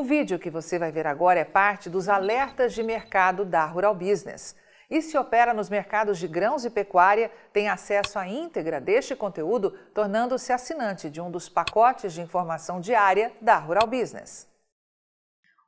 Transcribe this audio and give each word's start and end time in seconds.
O 0.00 0.02
vídeo 0.02 0.38
que 0.38 0.48
você 0.48 0.78
vai 0.78 0.90
ver 0.90 1.06
agora 1.06 1.40
é 1.40 1.44
parte 1.44 1.90
dos 1.90 2.08
alertas 2.08 2.72
de 2.72 2.82
mercado 2.82 3.44
da 3.44 3.66
Rural 3.66 3.94
Business. 3.94 4.56
E 4.88 5.02
se 5.02 5.18
opera 5.18 5.52
nos 5.52 5.68
mercados 5.68 6.16
de 6.18 6.26
grãos 6.26 6.64
e 6.64 6.70
pecuária, 6.70 7.30
tem 7.52 7.68
acesso 7.68 8.18
à 8.18 8.26
íntegra 8.26 8.80
deste 8.80 9.14
conteúdo, 9.14 9.72
tornando-se 9.92 10.54
assinante 10.54 11.10
de 11.10 11.20
um 11.20 11.30
dos 11.30 11.50
pacotes 11.50 12.14
de 12.14 12.22
informação 12.22 12.80
diária 12.80 13.30
da 13.42 13.58
Rural 13.58 13.86
Business. 13.86 14.49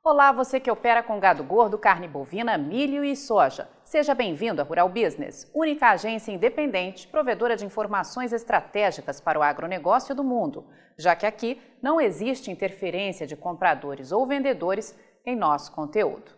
Olá, 0.05 0.33
você 0.33 0.59
que 0.59 0.69
opera 0.69 1.01
com 1.01 1.17
gado 1.17 1.41
gordo, 1.45 1.77
carne 1.77 2.09
bovina, 2.09 2.57
milho 2.57 3.05
e 3.05 3.15
soja. 3.15 3.69
Seja 3.85 4.13
bem-vindo 4.13 4.59
à 4.59 4.65
Rural 4.65 4.89
Business, 4.89 5.49
única 5.55 5.91
agência 5.91 6.29
independente 6.29 7.07
provedora 7.07 7.55
de 7.55 7.65
informações 7.65 8.33
estratégicas 8.33 9.21
para 9.21 9.39
o 9.39 9.41
agronegócio 9.41 10.13
do 10.13 10.21
mundo, 10.21 10.65
já 10.97 11.15
que 11.15 11.25
aqui 11.25 11.57
não 11.81 12.01
existe 12.01 12.51
interferência 12.51 13.25
de 13.25 13.37
compradores 13.37 14.11
ou 14.11 14.27
vendedores 14.27 14.93
em 15.25 15.37
nosso 15.37 15.71
conteúdo. 15.71 16.33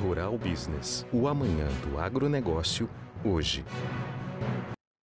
Rural 0.00 0.38
Business, 0.38 1.04
o 1.12 1.28
amanhã 1.28 1.68
do 1.86 2.00
agronegócio, 2.00 2.88
hoje. 3.22 3.66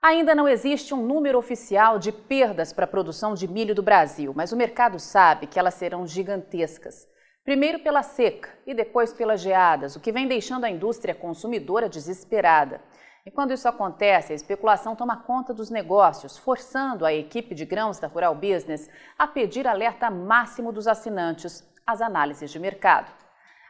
Ainda 0.01 0.33
não 0.33 0.47
existe 0.47 0.91
um 0.91 1.05
número 1.05 1.37
oficial 1.37 1.99
de 1.99 2.11
perdas 2.11 2.73
para 2.73 2.85
a 2.85 2.87
produção 2.87 3.35
de 3.35 3.47
milho 3.47 3.75
do 3.75 3.83
Brasil, 3.83 4.33
mas 4.35 4.51
o 4.51 4.57
mercado 4.57 4.97
sabe 4.97 5.45
que 5.45 5.59
elas 5.59 5.75
serão 5.75 6.07
gigantescas. 6.07 7.11
Primeiro 7.43 7.79
pela 7.79 8.03
seca 8.03 8.49
e 8.67 8.73
depois 8.73 9.11
pelas 9.11 9.41
geadas, 9.41 9.95
o 9.95 9.99
que 9.99 10.11
vem 10.11 10.27
deixando 10.27 10.63
a 10.63 10.69
indústria 10.69 11.15
consumidora 11.15 11.89
desesperada. 11.89 12.79
E 13.25 13.31
quando 13.31 13.51
isso 13.51 13.67
acontece, 13.67 14.31
a 14.31 14.35
especulação 14.35 14.95
toma 14.95 15.17
conta 15.17 15.51
dos 15.51 15.71
negócios, 15.71 16.37
forçando 16.37 17.03
a 17.03 17.11
equipe 17.11 17.55
de 17.55 17.65
grãos 17.65 17.97
da 17.97 18.07
Rural 18.07 18.35
Business 18.35 18.87
a 19.17 19.25
pedir 19.25 19.67
alerta 19.67 20.11
máximo 20.11 20.71
dos 20.71 20.87
assinantes 20.87 21.67
às 21.85 21.99
análises 21.99 22.51
de 22.51 22.59
mercado. 22.59 23.11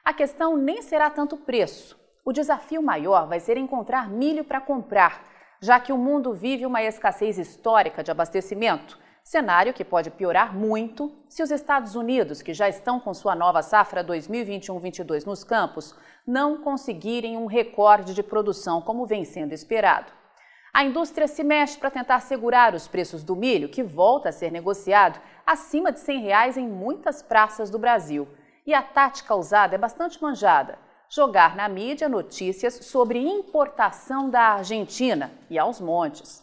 A 0.03 0.13
questão 0.13 0.57
nem 0.57 0.81
será 0.81 1.09
tanto 1.09 1.37
preço. 1.37 1.97
O 2.25 2.33
desafio 2.33 2.81
maior 2.81 3.25
vai 3.25 3.39
ser 3.39 3.55
encontrar 3.55 4.09
milho 4.09 4.43
para 4.43 4.59
comprar, 4.59 5.25
já 5.61 5.79
que 5.79 5.93
o 5.93 5.97
mundo 5.97 6.33
vive 6.33 6.65
uma 6.65 6.83
escassez 6.83 7.37
histórica 7.37 8.03
de 8.03 8.11
abastecimento 8.11 8.99
cenário 9.23 9.73
que 9.73 9.85
pode 9.85 10.09
piorar 10.09 10.55
muito 10.55 11.11
se 11.29 11.41
os 11.41 11.51
Estados 11.51 11.95
Unidos, 11.95 12.41
que 12.41 12.53
já 12.53 12.67
estão 12.67 12.99
com 12.99 13.13
sua 13.13 13.35
nova 13.35 13.61
safra 13.61 14.03
2021-22 14.03 15.25
nos 15.25 15.43
campos, 15.43 15.95
não 16.25 16.61
conseguirem 16.61 17.37
um 17.37 17.45
recorde 17.45 18.13
de 18.13 18.23
produção 18.23 18.81
como 18.81 19.05
vem 19.05 19.23
sendo 19.23 19.53
esperado. 19.53 20.11
A 20.73 20.83
indústria 20.83 21.27
se 21.27 21.43
mexe 21.43 21.77
para 21.77 21.91
tentar 21.91 22.19
segurar 22.21 22.73
os 22.73 22.87
preços 22.87 23.23
do 23.23 23.35
milho, 23.35 23.69
que 23.69 23.83
volta 23.83 24.29
a 24.29 24.31
ser 24.31 24.51
negociado 24.51 25.19
acima 25.45 25.91
de 25.91 25.99
100 25.99 26.21
reais 26.21 26.57
em 26.57 26.67
muitas 26.67 27.21
praças 27.21 27.69
do 27.69 27.77
Brasil. 27.77 28.27
E 28.65 28.73
a 28.73 28.81
tática 28.81 29.35
usada 29.35 29.75
é 29.75 29.77
bastante 29.77 30.21
manjada 30.21 30.77
jogar 31.11 31.57
na 31.57 31.67
mídia 31.67 32.07
notícias 32.07 32.85
sobre 32.85 33.19
importação 33.19 34.29
da 34.29 34.53
Argentina 34.53 35.29
e 35.49 35.59
aos 35.59 35.81
montes. 35.81 36.40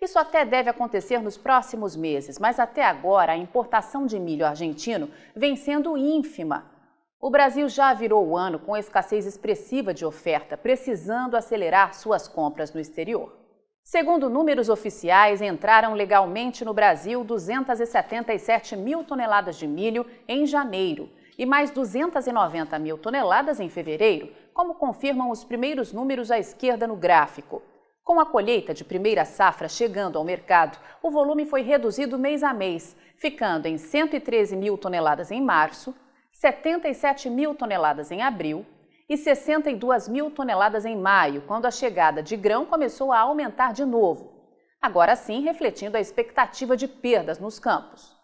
Isso 0.00 0.18
até 0.18 0.44
deve 0.44 0.68
acontecer 0.68 1.20
nos 1.20 1.38
próximos 1.38 1.96
meses, 1.96 2.38
mas 2.38 2.58
até 2.58 2.84
agora 2.84 3.32
a 3.32 3.36
importação 3.36 4.06
de 4.06 4.18
milho 4.20 4.46
argentino 4.46 5.10
vem 5.34 5.56
sendo 5.56 5.96
ínfima. 5.96 6.70
O 7.18 7.30
Brasil 7.30 7.66
já 7.68 7.94
virou 7.94 8.26
o 8.26 8.36
ano 8.36 8.58
com 8.58 8.76
escassez 8.76 9.24
expressiva 9.24 9.94
de 9.94 10.04
oferta, 10.04 10.56
precisando 10.56 11.34
acelerar 11.34 11.94
suas 11.94 12.28
compras 12.28 12.74
no 12.74 12.80
exterior. 12.80 13.34
Segundo 13.82 14.28
números 14.28 14.68
oficiais, 14.68 15.40
entraram 15.40 15.94
legalmente 15.94 16.64
no 16.64 16.74
Brasil 16.74 17.24
277 17.24 18.76
mil 18.76 19.02
toneladas 19.02 19.56
de 19.56 19.66
milho 19.66 20.04
em 20.28 20.44
janeiro 20.44 21.08
e 21.38 21.46
mais 21.46 21.70
290 21.70 22.78
mil 22.78 22.98
toneladas 22.98 23.60
em 23.60 23.68
fevereiro, 23.68 24.30
como 24.52 24.74
confirmam 24.74 25.30
os 25.30 25.44
primeiros 25.44 25.92
números 25.92 26.30
à 26.30 26.38
esquerda 26.38 26.86
no 26.86 26.96
gráfico. 26.96 27.62
Com 28.06 28.20
a 28.20 28.24
colheita 28.24 28.72
de 28.72 28.84
primeira 28.84 29.24
safra 29.24 29.68
chegando 29.68 30.16
ao 30.16 30.22
mercado, 30.22 30.78
o 31.02 31.10
volume 31.10 31.44
foi 31.44 31.62
reduzido 31.62 32.16
mês 32.16 32.44
a 32.44 32.54
mês, 32.54 32.96
ficando 33.16 33.66
em 33.66 33.76
113 33.76 34.54
mil 34.54 34.78
toneladas 34.78 35.32
em 35.32 35.42
março, 35.42 35.92
77 36.30 37.28
mil 37.28 37.52
toneladas 37.52 38.12
em 38.12 38.22
abril 38.22 38.64
e 39.08 39.16
62 39.16 40.06
mil 40.06 40.30
toneladas 40.30 40.84
em 40.84 40.96
maio, 40.96 41.42
quando 41.48 41.66
a 41.66 41.70
chegada 41.72 42.22
de 42.22 42.36
grão 42.36 42.64
começou 42.64 43.10
a 43.10 43.18
aumentar 43.18 43.72
de 43.72 43.84
novo. 43.84 44.32
Agora 44.80 45.16
sim, 45.16 45.42
refletindo 45.42 45.96
a 45.96 46.00
expectativa 46.00 46.76
de 46.76 46.86
perdas 46.86 47.40
nos 47.40 47.58
campos. 47.58 48.16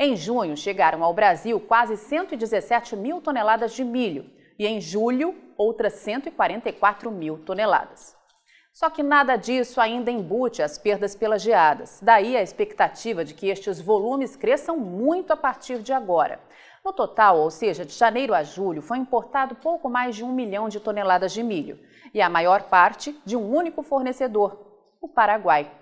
Em 0.00 0.16
junho, 0.16 0.56
chegaram 0.56 1.04
ao 1.04 1.14
Brasil 1.14 1.60
quase 1.60 1.96
117 1.96 2.96
mil 2.96 3.20
toneladas 3.20 3.72
de 3.72 3.84
milho 3.84 4.28
e 4.58 4.66
em 4.66 4.80
julho, 4.80 5.32
outras 5.56 5.92
144 5.92 7.08
mil 7.12 7.38
toneladas. 7.44 8.17
Só 8.78 8.88
que 8.88 9.02
nada 9.02 9.34
disso 9.34 9.80
ainda 9.80 10.08
embute 10.08 10.62
as 10.62 10.78
perdas 10.78 11.16
pelas 11.16 11.42
geadas. 11.42 11.98
Daí 12.00 12.36
a 12.36 12.42
expectativa 12.44 13.24
de 13.24 13.34
que 13.34 13.48
estes 13.48 13.80
volumes 13.80 14.36
cresçam 14.36 14.76
muito 14.78 15.32
a 15.32 15.36
partir 15.36 15.80
de 15.80 15.92
agora. 15.92 16.38
No 16.84 16.92
total, 16.92 17.40
ou 17.40 17.50
seja, 17.50 17.84
de 17.84 17.92
janeiro 17.92 18.32
a 18.32 18.44
julho, 18.44 18.80
foi 18.80 18.98
importado 18.98 19.56
pouco 19.56 19.90
mais 19.90 20.14
de 20.14 20.22
um 20.22 20.32
milhão 20.32 20.68
de 20.68 20.78
toneladas 20.78 21.32
de 21.32 21.42
milho, 21.42 21.76
e 22.14 22.22
a 22.22 22.30
maior 22.30 22.68
parte 22.68 23.20
de 23.24 23.36
um 23.36 23.52
único 23.52 23.82
fornecedor, 23.82 24.56
o 25.00 25.08
Paraguai. 25.08 25.72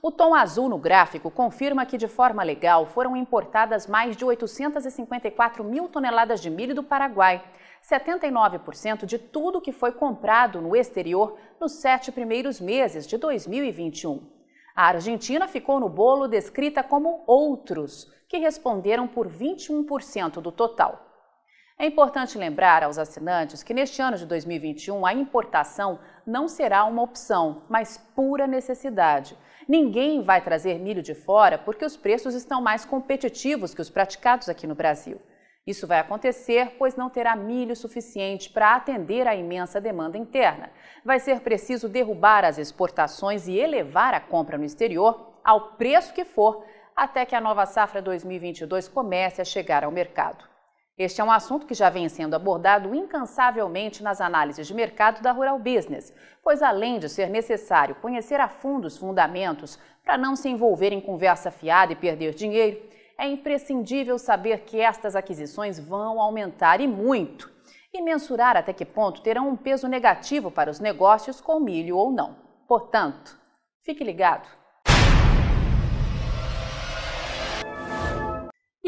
O 0.00 0.12
tom 0.12 0.32
azul 0.32 0.68
no 0.68 0.78
gráfico 0.78 1.28
confirma 1.28 1.84
que, 1.84 1.98
de 1.98 2.06
forma 2.06 2.44
legal, 2.44 2.86
foram 2.86 3.16
importadas 3.16 3.88
mais 3.88 4.16
de 4.16 4.24
854 4.24 5.64
mil 5.64 5.88
toneladas 5.88 6.40
de 6.40 6.48
milho 6.48 6.74
do 6.74 6.84
Paraguai, 6.84 7.44
79% 7.82 9.04
de 9.04 9.18
tudo 9.18 9.60
que 9.60 9.72
foi 9.72 9.90
comprado 9.90 10.60
no 10.60 10.76
exterior 10.76 11.36
nos 11.60 11.72
sete 11.72 12.12
primeiros 12.12 12.60
meses 12.60 13.08
de 13.08 13.16
2021. 13.16 14.20
A 14.74 14.86
Argentina 14.86 15.48
ficou 15.48 15.80
no 15.80 15.88
bolo 15.88 16.28
descrita 16.28 16.84
como 16.84 17.24
outros, 17.26 18.06
que 18.28 18.38
responderam 18.38 19.08
por 19.08 19.26
21% 19.26 20.40
do 20.40 20.52
total. 20.52 21.08
É 21.80 21.86
importante 21.86 22.36
lembrar 22.36 22.82
aos 22.82 22.98
assinantes 22.98 23.62
que 23.62 23.72
neste 23.72 24.02
ano 24.02 24.16
de 24.16 24.26
2021 24.26 25.06
a 25.06 25.12
importação 25.12 25.98
não 26.28 26.46
será 26.46 26.84
uma 26.84 27.02
opção, 27.02 27.62
mas 27.70 27.96
pura 28.14 28.46
necessidade. 28.46 29.36
Ninguém 29.66 30.20
vai 30.20 30.42
trazer 30.42 30.78
milho 30.78 31.02
de 31.02 31.14
fora 31.14 31.56
porque 31.56 31.84
os 31.84 31.96
preços 31.96 32.34
estão 32.34 32.60
mais 32.60 32.84
competitivos 32.84 33.74
que 33.74 33.80
os 33.80 33.88
praticados 33.88 34.48
aqui 34.48 34.66
no 34.66 34.74
Brasil. 34.74 35.18
Isso 35.66 35.86
vai 35.86 35.98
acontecer, 35.98 36.76
pois 36.78 36.96
não 36.96 37.10
terá 37.10 37.34
milho 37.34 37.74
suficiente 37.74 38.50
para 38.50 38.74
atender 38.74 39.26
à 39.26 39.34
imensa 39.34 39.80
demanda 39.80 40.16
interna. 40.18 40.70
Vai 41.04 41.18
ser 41.18 41.40
preciso 41.40 41.88
derrubar 41.88 42.44
as 42.44 42.58
exportações 42.58 43.48
e 43.48 43.58
elevar 43.58 44.12
a 44.12 44.20
compra 44.20 44.58
no 44.58 44.64
exterior 44.64 45.32
ao 45.42 45.72
preço 45.72 46.12
que 46.12 46.24
for, 46.24 46.64
até 46.94 47.24
que 47.24 47.34
a 47.34 47.40
nova 47.40 47.64
safra 47.64 48.02
2022 48.02 48.88
comece 48.88 49.40
a 49.40 49.44
chegar 49.44 49.84
ao 49.84 49.90
mercado. 49.90 50.57
Este 50.98 51.20
é 51.20 51.24
um 51.24 51.30
assunto 51.30 51.64
que 51.64 51.74
já 51.74 51.88
vem 51.88 52.08
sendo 52.08 52.34
abordado 52.34 52.92
incansavelmente 52.92 54.02
nas 54.02 54.20
análises 54.20 54.66
de 54.66 54.74
mercado 54.74 55.22
da 55.22 55.30
Rural 55.30 55.56
Business, 55.56 56.12
pois 56.42 56.60
além 56.60 56.98
de 56.98 57.08
ser 57.08 57.30
necessário 57.30 57.94
conhecer 57.94 58.40
a 58.40 58.48
fundo 58.48 58.86
os 58.86 58.98
fundamentos 58.98 59.78
para 60.04 60.18
não 60.18 60.34
se 60.34 60.48
envolver 60.48 60.92
em 60.92 61.00
conversa 61.00 61.52
fiada 61.52 61.92
e 61.92 61.96
perder 61.96 62.34
dinheiro, 62.34 62.82
é 63.16 63.28
imprescindível 63.28 64.18
saber 64.18 64.62
que 64.62 64.80
estas 64.80 65.14
aquisições 65.14 65.78
vão 65.78 66.20
aumentar 66.20 66.80
e 66.80 66.88
muito, 66.88 67.48
e 67.94 68.02
mensurar 68.02 68.56
até 68.56 68.72
que 68.72 68.84
ponto 68.84 69.22
terão 69.22 69.48
um 69.48 69.56
peso 69.56 69.86
negativo 69.86 70.50
para 70.50 70.70
os 70.70 70.80
negócios 70.80 71.40
com 71.40 71.60
milho 71.60 71.96
ou 71.96 72.10
não. 72.10 72.36
Portanto, 72.66 73.38
fique 73.84 74.02
ligado. 74.02 74.48